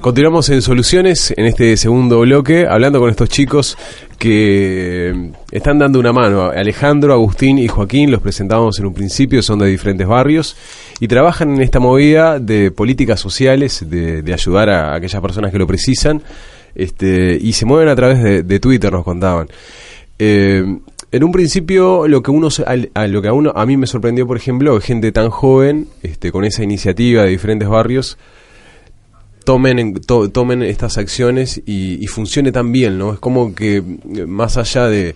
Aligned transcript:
Continuamos 0.00 0.48
en 0.48 0.62
Soluciones 0.62 1.32
en 1.36 1.46
este 1.46 1.76
segundo 1.76 2.20
bloque, 2.20 2.66
hablando 2.66 3.00
con 3.00 3.10
estos 3.10 3.28
chicos 3.28 3.76
que 4.18 5.30
están 5.50 5.78
dando 5.78 5.98
una 6.00 6.12
mano. 6.12 6.44
Alejandro, 6.50 7.12
Agustín 7.12 7.58
y 7.58 7.68
Joaquín, 7.68 8.10
los 8.10 8.20
presentamos 8.20 8.78
en 8.78 8.86
un 8.86 8.94
principio, 8.94 9.42
son 9.42 9.58
de 9.58 9.66
diferentes 9.66 10.06
barrios 10.06 10.56
y 11.00 11.08
trabajan 11.08 11.54
en 11.54 11.62
esta 11.62 11.80
movida 11.80 12.38
de 12.38 12.70
políticas 12.70 13.20
sociales, 13.20 13.84
de, 13.88 14.32
ayudar 14.32 14.70
a 14.70 14.94
aquellas 14.94 15.20
personas 15.20 15.52
que 15.52 15.58
lo 15.58 15.66
precisan, 15.66 16.22
este, 16.74 17.36
y 17.40 17.52
se 17.52 17.66
mueven 17.66 17.88
a 17.88 17.96
través 17.96 18.46
de, 18.46 18.60
Twitter, 18.60 18.90
nos 18.90 19.04
contaban. 19.04 19.48
Eh, 20.18 20.64
en 21.12 21.24
un 21.24 21.30
principio 21.30 22.08
lo 22.08 22.22
que 22.22 22.30
uno 22.30 22.48
a, 22.94 23.06
lo 23.06 23.20
que 23.20 23.28
a 23.28 23.32
uno 23.34 23.52
a 23.54 23.66
mí 23.66 23.76
me 23.76 23.86
sorprendió 23.86 24.26
por 24.26 24.36
ejemplo 24.36 24.80
gente 24.80 25.12
tan 25.12 25.28
joven 25.28 25.88
este 26.02 26.32
con 26.32 26.44
esa 26.44 26.62
iniciativa 26.62 27.24
de 27.24 27.30
diferentes 27.30 27.68
barrios 27.68 28.18
tomen, 29.44 30.00
tomen 30.32 30.62
estas 30.62 30.98
acciones 30.98 31.60
y, 31.66 32.06
funcione 32.06 32.52
tan 32.52 32.72
bien, 32.72 32.98
¿no? 32.98 33.14
Es 33.14 33.18
como 33.18 33.54
que 33.54 33.76
eh, 33.76 34.26
más 34.26 34.56
allá 34.56 34.86
de, 34.88 35.14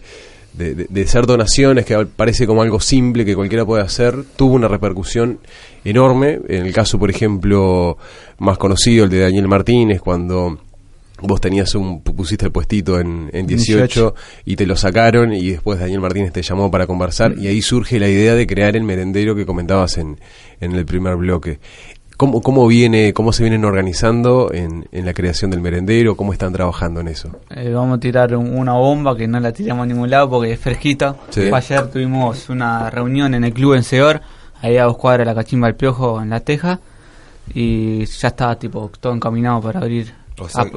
de, 0.55 1.07
ser 1.07 1.27
donaciones, 1.27 1.85
que 1.85 2.07
parece 2.07 2.47
como 2.47 2.63
algo 2.63 2.81
simple 2.81 3.25
que 3.25 3.35
cualquiera 3.35 3.65
puede 3.65 3.83
hacer, 3.83 4.25
tuvo 4.37 4.55
una 4.55 4.69
repercusión 4.69 5.41
enorme. 5.85 6.41
En 6.49 6.67
el 6.67 6.73
caso, 6.73 6.99
por 6.99 7.11
ejemplo, 7.11 7.99
más 8.39 8.59
conocido, 8.59 9.05
el 9.05 9.11
de 9.11 9.21
Daniel 9.21 9.49
Martínez, 9.49 10.01
cuando 10.01 10.59
vos 11.21 11.41
tenías 11.41 11.75
un 11.75 12.03
pusiste 12.03 12.47
el 12.47 12.53
puestito 12.53 13.01
en, 13.01 13.31
en 13.33 13.47
18, 13.47 14.15
y 14.45 14.57
te 14.57 14.67
lo 14.67 14.77
sacaron 14.77 15.33
y 15.33 15.51
después 15.51 15.79
Daniel 15.79 16.01
Martínez 16.01 16.33
te 16.33 16.43
llamó 16.43 16.71
para 16.71 16.87
conversar 16.87 17.35
y 17.39 17.47
ahí 17.47 17.63
surge 17.63 17.99
la 17.99 18.09
idea 18.09 18.35
de 18.35 18.47
crear 18.47 18.77
el 18.77 18.83
merendero 18.83 19.35
que 19.35 19.47
comentabas 19.47 19.97
en, 19.99 20.19
en 20.61 20.73
el 20.73 20.85
primer 20.85 21.17
bloque. 21.17 21.59
¿Cómo, 22.17 22.41
cómo, 22.41 22.67
viene, 22.67 23.13
¿Cómo 23.13 23.31
se 23.31 23.43
vienen 23.43 23.67
organizando 23.67 24.51
en, 24.51 24.89
en 24.91 25.05
la 25.05 25.13
creación 25.13 25.51
del 25.51 25.61
merendero? 25.61 26.17
¿Cómo 26.17 26.33
están 26.33 26.51
trabajando 26.51 27.01
en 27.01 27.09
eso? 27.09 27.29
Eh, 27.55 27.71
vamos 27.71 27.99
a 27.99 28.01
tirar 28.01 28.35
una 28.35 28.73
bomba 28.73 29.15
que 29.15 29.29
no 29.29 29.39
la 29.39 29.53
tiramos 29.53 29.85
a 29.85 29.87
ningún 29.87 30.09
lado 30.09 30.31
porque 30.31 30.53
es 30.53 30.59
fresquita. 30.59 31.15
Ayer 31.53 31.91
tuvimos 31.91 32.49
una 32.49 32.89
reunión 32.89 33.35
en 33.35 33.45
el 33.45 33.53
club 33.53 33.75
en 33.75 33.83
Seor, 33.83 34.23
ahí 34.63 34.79
a 34.79 34.85
dos 34.85 34.97
cuadras 34.97 35.27
de 35.27 35.35
la 35.35 35.35
cachimba 35.35 35.67
del 35.67 35.77
Piojo 35.77 36.23
en 36.23 36.31
La 36.31 36.41
Teja, 36.41 36.81
y 37.53 38.07
ya 38.07 38.29
está 38.29 38.59
tipo 38.59 38.91
todo 38.99 39.13
encaminado 39.13 39.61
para 39.61 39.81
abrir 39.81 40.15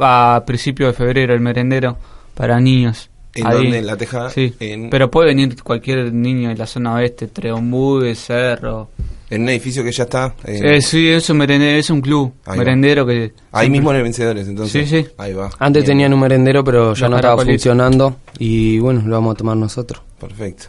a, 0.01 0.43
principio 0.45 0.87
de 0.87 0.93
febrero 0.93 1.33
el 1.33 1.39
merendero 1.39 1.97
para 2.33 2.59
niños. 2.59 3.09
¿En 3.33 3.49
dónde? 3.49 3.77
¿En 3.77 3.87
La 3.87 3.95
Teja? 3.95 4.29
Sí, 4.29 4.53
pero 4.91 5.09
puede 5.09 5.29
venir 5.29 5.63
cualquier 5.63 6.11
niño 6.11 6.49
de 6.49 6.57
la 6.57 6.67
zona 6.67 6.95
oeste, 6.95 7.27
Treombú, 7.27 8.03
Cerro 8.13 8.89
en 9.29 9.43
un 9.43 9.49
edificio 9.49 9.83
que 9.83 9.91
ya 9.91 10.03
está. 10.03 10.33
Eh, 10.45 10.81
sí, 10.81 11.09
es 11.09 11.29
un 11.29 11.37
merendero, 11.37 11.77
es 11.77 11.89
un 11.89 12.01
club 12.01 12.33
merendero 12.55 13.05
que... 13.05 13.33
Ahí 13.51 13.69
mismo 13.69 13.91
en 13.91 13.97
el 13.97 14.03
Vencedores, 14.03 14.47
entonces. 14.47 14.89
Sí, 14.89 15.03
sí. 15.03 15.09
Ahí 15.17 15.33
va. 15.33 15.49
Antes 15.59 15.85
tenían 15.85 16.13
un 16.13 16.19
merendero, 16.19 16.63
pero 16.63 16.93
ya 16.93 17.07
no 17.07 17.17
estaba 17.17 17.43
funcionando 17.43 18.17
y 18.37 18.79
bueno, 18.79 19.01
lo 19.05 19.15
vamos 19.15 19.35
a 19.35 19.37
tomar 19.37 19.57
nosotros. 19.57 20.01
Perfecto. 20.19 20.65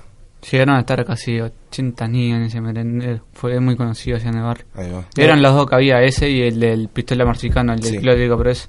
Llegaron 0.51 0.77
a 0.77 0.81
estar 0.81 1.05
casi 1.05 1.39
80 1.41 2.09
niños 2.09 2.39
en 2.39 2.43
ese 2.45 2.61
merendero. 2.61 3.23
Fue 3.33 3.61
muy 3.61 3.77
conocido 3.77 4.17
allá 4.17 4.31
en 4.31 4.37
el 4.37 4.43
barrio. 4.43 4.65
Ahí 4.75 4.91
va. 4.91 5.05
Eran 5.17 5.43
los 5.43 5.55
dos 5.55 5.69
que 5.69 5.75
había, 5.75 6.03
ese 6.03 6.31
y 6.31 6.43
el 6.43 6.59
del 6.61 6.89
Pistola 6.89 7.25
Marcicano, 7.25 7.75
el 7.75 7.81
del 7.81 8.01
Claudio 8.01 8.39
Pérez. 8.39 8.69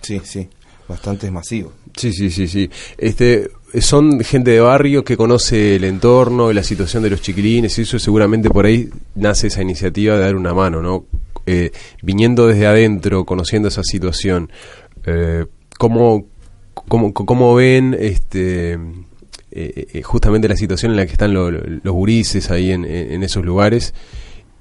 Sí, 0.00 0.20
sí. 0.24 0.48
Bastante 0.92 1.30
masivo. 1.30 1.72
Sí, 1.96 2.12
sí, 2.12 2.30
sí, 2.30 2.46
sí. 2.46 2.68
Este, 2.98 3.48
son 3.80 4.20
gente 4.20 4.50
de 4.50 4.60
barrio 4.60 5.02
que 5.02 5.16
conoce 5.16 5.76
el 5.76 5.84
entorno 5.84 6.50
y 6.50 6.54
la 6.54 6.62
situación 6.62 7.02
de 7.02 7.08
los 7.08 7.22
chiquilines 7.22 7.78
y 7.78 7.82
eso 7.82 7.98
seguramente 7.98 8.50
por 8.50 8.66
ahí 8.66 8.90
nace 9.14 9.46
esa 9.46 9.62
iniciativa 9.62 10.16
de 10.16 10.20
dar 10.20 10.36
una 10.36 10.52
mano, 10.52 10.82
¿no? 10.82 11.06
Eh, 11.46 11.70
viniendo 12.02 12.46
desde 12.46 12.66
adentro, 12.66 13.24
conociendo 13.24 13.68
esa 13.68 13.82
situación, 13.82 14.52
eh, 15.06 15.46
¿cómo, 15.78 16.26
cómo, 16.74 17.54
ven 17.54 17.96
este, 17.98 18.78
eh, 19.50 20.02
justamente 20.04 20.46
la 20.46 20.56
situación 20.56 20.92
en 20.92 20.98
la 20.98 21.06
que 21.06 21.12
están 21.12 21.32
los 21.32 21.94
gurises 21.94 22.50
ahí 22.50 22.70
en, 22.70 22.84
esos 23.22 23.46
lugares? 23.46 23.94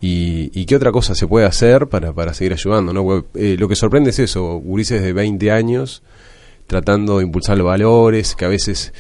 Y, 0.03 0.66
qué 0.66 0.75
otra 0.75 0.91
cosa 0.91 1.13
se 1.13 1.28
puede 1.28 1.45
hacer 1.45 1.88
para, 1.88 2.12
para 2.12 2.34
seguir 2.34 2.53
ayudando? 2.53 2.91
¿no? 2.91 3.23
lo 3.34 3.67
que 3.67 3.75
sorprende 3.75 4.09
es 4.09 4.19
eso, 4.19 4.56
gurises 4.57 5.01
de 5.01 5.13
20 5.13 5.51
años 5.51 6.01
tratando 6.72 7.17
de 7.17 7.25
impulsar 7.25 7.57
los 7.57 7.67
valores, 7.67 8.34
que 8.34 8.45
a 8.45 8.47
veces 8.47 8.94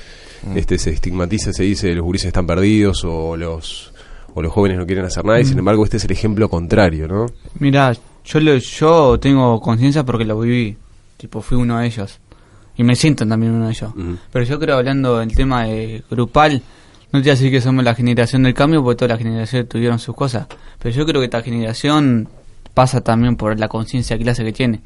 mm. 0.43 0.57
este 0.57 0.77
se 0.77 0.89
estigmatiza, 0.89 1.53
se 1.53 1.63
dice 1.63 1.93
los 1.95 2.03
gurises 2.03 2.27
están 2.27 2.45
perdidos 2.45 3.05
o 3.05 3.37
los 3.37 3.93
o 4.33 4.41
los 4.41 4.51
jóvenes 4.51 4.77
no 4.77 4.85
quieren 4.85 5.05
hacer 5.05 5.23
nada, 5.23 5.39
y 5.39 5.45
sin 5.45 5.55
mm. 5.55 5.59
embargo 5.59 5.85
este 5.85 5.95
es 5.95 6.03
el 6.03 6.11
ejemplo 6.11 6.49
contrario, 6.49 7.07
¿no? 7.07 7.27
Mira, 7.59 7.93
yo 8.25 8.39
yo 8.39 9.19
tengo 9.21 9.61
conciencia 9.61 10.03
porque 10.03 10.25
lo 10.25 10.37
viví, 10.39 10.75
tipo 11.15 11.41
fui 11.41 11.57
uno 11.57 11.79
de 11.79 11.87
ellos 11.87 12.19
y 12.75 12.83
me 12.83 12.95
siento 12.95 13.25
también 13.25 13.53
uno 13.53 13.67
de 13.67 13.71
ellos. 13.71 13.91
Pero 14.33 14.45
yo 14.45 14.59
creo 14.59 14.77
hablando 14.77 15.19
del 15.19 15.33
tema 15.33 15.63
de 15.63 16.03
grupal, 16.09 16.61
no 17.11 17.19
te 17.19 17.23
voy 17.23 17.29
a 17.29 17.33
decir 17.33 17.51
que 17.51 17.61
somos 17.61 17.83
la 17.83 17.93
generación 17.93 18.43
del 18.43 18.53
cambio 18.53 18.83
porque 18.83 18.97
todas 18.97 19.09
las 19.09 19.19
generaciones 19.19 19.67
tuvieron 19.67 19.99
sus 19.99 20.15
cosas, 20.15 20.47
pero 20.79 20.95
yo 20.95 21.05
creo 21.05 21.19
que 21.19 21.25
esta 21.25 21.41
generación 21.41 22.29
pasa 22.73 23.01
también 23.01 23.35
por 23.35 23.59
la 23.59 23.67
conciencia 23.67 24.17
clase 24.17 24.43
que 24.43 24.53
tiene. 24.53 24.81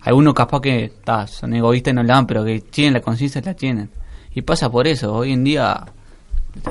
Algunos 0.00 0.34
capaz 0.34 0.60
que 0.60 0.92
son 1.28 1.54
egoístas 1.54 1.92
y 1.92 1.94
no 1.94 2.02
la 2.02 2.14
dan, 2.14 2.26
pero 2.26 2.44
que 2.44 2.60
tienen 2.60 2.94
la 2.94 3.00
conciencia 3.00 3.40
la 3.44 3.54
tienen. 3.54 3.90
Y 4.34 4.42
pasa 4.42 4.70
por 4.70 4.86
eso. 4.86 5.14
Hoy 5.14 5.32
en 5.32 5.44
día 5.44 5.86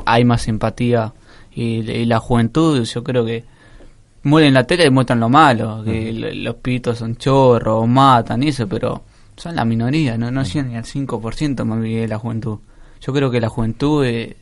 hay 0.06 0.26
más 0.26 0.48
empatía 0.48 1.14
y, 1.54 2.06
la 2.06 2.20
juventud, 2.20 2.84
yo 2.84 3.04
creo 3.04 3.26
que 3.26 3.46
mueren 4.24 4.54
la 4.54 4.66
tele 4.66 4.86
y 4.86 4.90
muestran 4.90 5.20
lo 5.20 5.30
malo, 5.30 5.84
que 5.84 6.12
los 6.12 6.56
pitos 6.56 6.98
son 7.00 7.16
chorros, 7.16 7.88
matan 7.88 8.44
y 8.44 8.50
eso, 8.50 8.68
pero 8.68 9.04
son 9.36 9.56
la 9.56 9.64
minoría, 9.64 10.18
no, 10.18 10.32
no 10.32 10.44
llegan 10.44 10.70
ni 10.70 10.76
al 10.76 10.84
5% 10.84 11.64
más 11.64 11.82
bien 11.82 12.02
de 12.02 12.08
la 12.08 12.20
juventud. 12.20 12.60
Yo 13.00 13.14
creo 13.14 13.32
que 13.32 13.40
la 13.40 13.50
juventud 13.50 14.04
eh, 14.06 14.38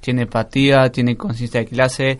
tiene 0.00 0.22
empatía, 0.22 0.90
tiene 0.90 1.16
conciencia 1.16 1.60
de 1.60 1.66
clase, 1.66 2.18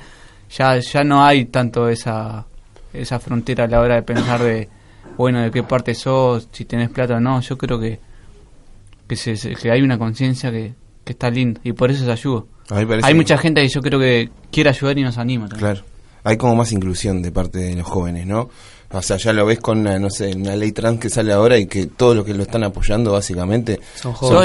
ya, 0.51 0.79
ya 0.79 1.03
no 1.03 1.25
hay 1.25 1.47
tanto 1.47 1.89
esa 1.89 2.47
esa 2.93 3.19
frontera 3.19 3.65
a 3.65 3.69
la 3.69 3.81
hora 3.81 3.95
de 3.97 4.03
pensar 4.03 4.43
de, 4.43 4.69
bueno, 5.17 5.41
de 5.41 5.51
qué 5.51 5.63
parte 5.63 5.95
sos, 5.95 6.49
si 6.53 6.65
tenés 6.65 6.91
plata 6.91 7.17
o 7.17 7.21
no. 7.21 7.41
Yo 7.41 7.57
creo 7.57 7.79
que, 7.79 8.01
que, 9.07 9.17
se, 9.17 9.35
que 9.55 9.71
hay 9.71 9.83
una 9.83 9.99
conciencia 9.99 10.51
que, 10.51 10.75
que 11.05 11.13
está 11.13 11.31
linda 11.31 11.61
y 11.65 11.73
por 11.73 11.91
eso 11.91 12.05
se 12.05 12.13
ayuda. 12.13 12.45
Hay 13.03 13.15
mucha 13.15 13.37
gente 13.37 13.63
que 13.63 13.69
yo 13.69 13.81
creo 13.81 13.99
que 13.99 14.31
quiere 14.51 14.71
ayudar 14.71 14.99
y 14.99 15.03
nos 15.03 15.19
anima. 15.19 15.49
Claro, 15.49 15.83
hay 16.25 16.37
como 16.37 16.57
más 16.57 16.73
inclusión 16.73 17.23
de 17.23 17.33
parte 17.33 17.59
de 17.59 17.77
los 17.77 17.87
jóvenes, 17.87 18.27
¿no? 18.27 18.51
O 18.93 19.03
sea, 19.03 19.19
ya 19.19 19.33
lo 19.33 19.47
ves 19.47 19.61
con, 19.61 19.79
una, 19.79 20.01
no 20.01 20.11
sé, 20.11 20.35
una 20.35 20.57
ley 20.57 20.73
trans 20.73 20.99
que 20.99 21.09
sale 21.09 21.33
ahora 21.33 21.57
y 21.57 21.67
que 21.67 21.87
todos 21.87 22.17
los 22.17 22.25
que 22.25 22.35
lo 22.35 22.43
están 22.43 22.65
apoyando 22.65 23.13
básicamente 23.13 23.79
son 23.95 24.13
jóvenes. 24.13 24.41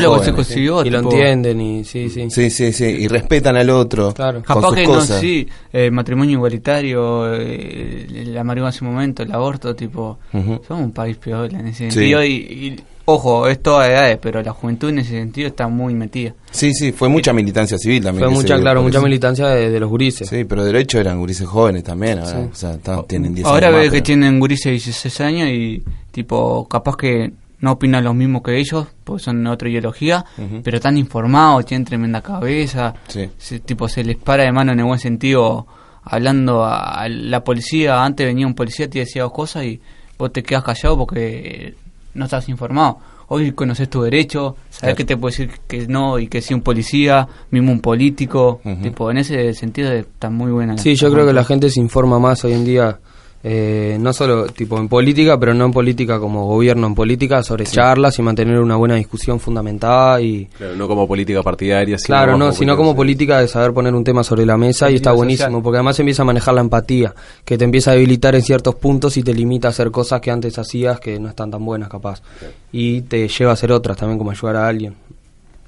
y 0.85 0.89
lo 0.91 0.99
entienden 0.99 1.61
y 1.61 1.83
sí, 1.83 2.09
sí. 2.11 2.29
Sí, 2.29 2.51
sí, 2.51 2.71
sí, 2.71 2.85
y 2.85 3.07
respetan 3.07 3.57
al 3.57 3.71
otro. 3.71 4.13
Claro. 4.13 4.43
Capaz 4.43 4.75
que 4.75 4.85
no, 4.85 5.01
sí, 5.01 5.47
eh, 5.73 5.89
matrimonio 5.89 6.33
igualitario, 6.33 7.33
eh, 7.33 8.05
la 8.27 8.43
marihuana 8.43 8.71
en 8.71 8.77
su 8.77 8.85
momento, 8.85 9.23
el 9.23 9.31
aborto, 9.31 9.75
tipo, 9.75 10.19
somos 10.31 10.69
un 10.69 10.91
país 10.91 11.17
peor 11.17 11.51
en 11.51 11.67
ese 11.67 11.89
sentido 11.89 12.23
y 12.23 12.79
Ojo, 13.07 13.47
es 13.47 13.61
toda 13.61 13.87
edades, 13.87 14.17
pero 14.19 14.41
la 14.41 14.51
juventud 14.51 14.89
en 14.89 14.99
ese 14.99 15.11
sentido 15.11 15.47
está 15.47 15.67
muy 15.67 15.93
metida. 15.93 16.33
Sí, 16.49 16.73
sí, 16.73 16.91
fue 16.91 17.07
mucha 17.07 17.33
militancia 17.33 17.77
civil 17.77 18.03
también. 18.03 18.27
Fue 18.27 18.33
mucha, 18.33 18.59
claro, 18.59 18.81
mucha 18.81 18.99
militancia 18.99 19.47
de, 19.47 19.79
los 19.79 19.89
gurises. 19.89 20.27
Sí, 20.27 20.43
pero 20.43 20.63
de 20.63 20.79
hecho 20.79 20.99
eran 20.99 21.19
gurises 21.19 21.47
jóvenes 21.47 21.83
también, 21.83 22.19
ahora, 22.19 22.47
o 22.51 22.55
sea, 22.55 22.77
tienen 23.07 23.35
10 23.35 23.45
Ahora 23.45 23.69
ve 23.69 23.91
que 23.91 24.01
tienen 24.01 24.39
gurises 24.39 24.65
de 24.65 24.71
16 24.71 25.21
años 25.21 25.49
y, 25.49 25.83
tipo, 26.11 26.67
capaz 26.67 26.97
que 26.97 27.31
no 27.59 27.73
opinan 27.73 28.03
lo 28.03 28.13
mismo 28.15 28.41
que 28.41 28.57
ellos, 28.57 28.87
porque 29.03 29.23
son 29.23 29.43
de 29.43 29.49
otra 29.51 29.69
ideología, 29.69 30.25
pero 30.63 30.77
están 30.77 30.97
informados, 30.97 31.65
tienen 31.65 31.85
tremenda 31.85 32.21
cabeza, 32.21 32.95
sí. 33.07 33.59
tipo, 33.59 33.87
se 33.87 34.03
les 34.03 34.17
para 34.17 34.43
de 34.43 34.51
mano 34.51 34.71
en 34.71 34.79
el 34.79 34.85
buen 34.85 34.99
sentido, 34.99 35.67
hablando 36.03 36.65
a 36.65 37.07
la 37.07 37.43
policía, 37.43 38.03
antes 38.03 38.25
venía 38.25 38.47
un 38.47 38.55
policía, 38.55 38.89
te 38.89 38.99
decía 38.99 39.23
dos 39.23 39.31
cosas 39.31 39.65
y 39.65 39.79
vos 40.17 40.31
te 40.31 40.43
quedas 40.43 40.63
callado 40.63 40.97
porque 40.97 41.75
no 42.15 42.25
estás 42.25 42.49
informado. 42.49 42.97
Hoy 43.27 43.51
conoces 43.51 43.89
tu 43.89 44.01
derecho, 44.01 44.55
sabes 44.69 44.95
que 44.95 45.03
te 45.03 45.17
puede 45.17 45.31
decir 45.31 45.59
que 45.67 45.87
no 45.87 46.19
y 46.19 46.27
que 46.27 46.41
sí 46.41 46.53
un 46.53 46.61
policía, 46.61 47.27
mismo 47.51 47.71
un 47.71 47.79
político. 47.79 48.61
tipo 48.81 49.09
En 49.11 49.17
ese 49.17 49.53
sentido 49.53 49.91
está 49.91 50.29
muy 50.29 50.51
buena. 50.51 50.77
Sí, 50.77 50.95
yo 50.95 51.11
creo 51.11 51.25
que 51.25 51.33
la 51.33 51.43
gente 51.43 51.69
se 51.69 51.79
informa 51.79 52.19
más 52.19 52.43
hoy 52.43 52.53
en 52.53 52.65
día 52.65 52.99
eh, 53.47 53.97
no 53.99 54.11
solo 54.11 54.47
tipo 54.47 54.79
en 54.79 54.87
política, 54.87 55.39
pero 55.39 55.53
no 55.53 55.65
en 55.65 55.71
política 55.71 56.19
como 56.19 56.47
gobierno, 56.47 56.87
en 56.87 56.95
política 56.95 57.43
sobre 57.43 57.63
charlas 57.65 58.17
y 58.17 58.23
mantener 58.23 58.59
una 58.59 58.75
buena 58.75 58.95
discusión 58.95 59.39
fundamentada 59.39 60.19
y... 60.19 60.47
Claro, 60.47 60.75
no 60.75 60.87
como 60.87 61.07
política 61.07 61.43
partidaria, 61.43 61.95
sino 61.99 62.07
Claro, 62.07 62.37
no, 62.39 62.51
sino 62.51 62.75
como 62.75 62.95
política 62.95 63.41
de 63.41 63.47
saber 63.47 63.71
poner 63.71 63.93
un 63.93 64.03
tema 64.03 64.23
sobre 64.23 64.47
la 64.47 64.57
mesa 64.57 64.89
y 64.89 64.95
está 64.95 65.11
buenísimo, 65.11 65.61
porque 65.61 65.77
además 65.77 65.99
empieza 65.99 66.23
a 66.23 66.25
manejar 66.25 66.55
la 66.55 66.61
empatía, 66.61 67.13
que 67.45 67.55
te 67.55 67.65
empieza 67.65 67.91
a 67.91 67.93
debilitar 67.93 68.33
en 68.33 68.41
ciertos 68.41 68.73
puntos 68.73 69.15
y 69.17 69.21
te 69.21 69.31
limita 69.31 69.67
a 69.67 69.69
hacer 69.69 69.91
cosas 69.91 70.21
que 70.21 70.31
antes 70.31 70.57
hacías 70.57 70.99
que 70.99 71.19
no 71.19 71.29
están 71.29 71.51
tan 71.51 71.63
buenas 71.63 71.87
capaz. 71.87 72.23
Y 72.71 73.01
te 73.01 73.27
lleva 73.27 73.51
a 73.51 73.53
hacer 73.53 73.71
otras 73.71 73.95
también, 73.95 74.17
como 74.17 74.31
ayudar 74.31 74.55
a 74.55 74.67
alguien 74.67 74.95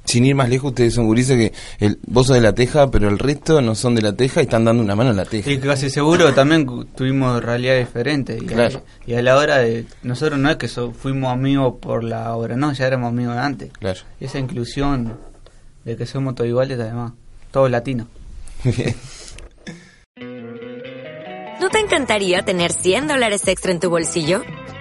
sin 0.08 0.26
ir 0.26 0.36
más 0.36 0.50
lejos, 0.50 0.70
ustedes 0.70 0.94
son 0.94 1.06
gurises 1.06 1.38
que 1.38 1.54
el, 1.86 2.00
vos 2.08 2.28
sos 2.28 2.38
de 2.38 2.42
la 2.42 2.54
teja, 2.54 2.90
pero 2.90 3.10
el 3.10 3.20
resto 3.20 3.62
no 3.62 3.76
son 3.76 3.94
de 3.94 4.02
la 4.02 4.14
teja 4.14 4.40
y 4.40 4.46
están 4.46 4.64
dando 4.64 4.82
una 4.82 4.96
mano 4.96 5.10
a 5.10 5.14
la 5.14 5.26
teja. 5.26 5.52
Y 5.52 5.58
casi 5.60 5.90
seguro 5.90 6.34
también 6.34 6.66
tuvimos 6.96 7.44
realidades 7.44 7.86
diferentes. 7.86 8.42
Y, 8.42 8.54
a, 8.54 8.70
y 9.06 9.14
a 9.16 9.22
la 9.22 9.36
hora 9.36 9.58
de. 9.58 9.86
Nosotros 10.04 10.40
no 10.40 10.50
es 10.50 10.56
que 10.56 10.70
fuimos 10.70 11.32
amigos 11.32 11.76
por 11.82 12.06
la 12.06 12.34
obra, 12.36 12.56
no, 12.56 12.72
ya 12.72 12.88
éramos 12.88 13.10
amigos 13.10 13.36
de 13.36 13.42
antes. 13.42 13.72
Claro. 13.74 14.00
esa 14.20 14.40
inclusión 14.40 15.18
de 15.84 15.98
que 15.98 16.06
somos 16.06 16.36
todos 16.36 16.50
iguales, 16.50 16.80
además, 16.80 17.12
todos 17.52 17.70
latinos. 17.70 18.08
¿No 21.60 21.70
te 21.70 21.80
encantaría 21.80 22.44
tener 22.46 22.72
100 22.72 23.08
dólares 23.08 23.46
extra 23.48 23.72
en 23.72 23.80
tu 23.80 23.90
bolsillo? 23.90 24.42